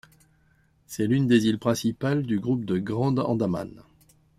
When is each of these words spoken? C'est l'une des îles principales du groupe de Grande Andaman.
C'est 0.87 1.05
l'une 1.05 1.27
des 1.27 1.45
îles 1.45 1.59
principales 1.59 2.23
du 2.23 2.39
groupe 2.39 2.65
de 2.65 2.79
Grande 2.79 3.19
Andaman. 3.19 3.83